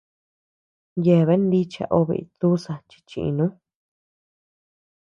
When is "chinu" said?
3.09-3.47